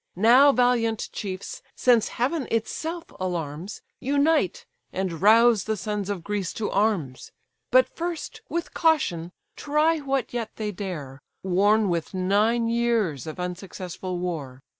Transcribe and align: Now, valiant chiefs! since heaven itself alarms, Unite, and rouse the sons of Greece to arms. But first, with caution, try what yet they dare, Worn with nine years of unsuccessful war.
Now, 0.15 0.51
valiant 0.51 1.09
chiefs! 1.11 1.61
since 1.75 2.07
heaven 2.07 2.47
itself 2.49 3.05
alarms, 3.19 3.83
Unite, 3.99 4.65
and 4.91 5.21
rouse 5.21 5.65
the 5.65 5.77
sons 5.77 6.09
of 6.09 6.23
Greece 6.23 6.53
to 6.53 6.71
arms. 6.71 7.31
But 7.69 7.87
first, 7.87 8.41
with 8.49 8.73
caution, 8.73 9.31
try 9.55 9.99
what 9.99 10.33
yet 10.33 10.55
they 10.55 10.71
dare, 10.71 11.21
Worn 11.43 11.87
with 11.87 12.15
nine 12.15 12.67
years 12.67 13.27
of 13.27 13.39
unsuccessful 13.39 14.17
war. 14.17 14.63